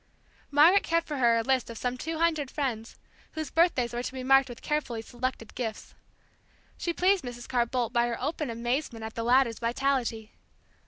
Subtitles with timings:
[0.49, 2.97] Margaret kept for her a list of some two hundred friends,
[3.33, 5.93] whose birthdays were to be marked with carefully selected gifts.
[6.75, 7.47] She pleased Mrs.
[7.47, 10.31] Carr Boldt by her open amazement at the latter's vitality.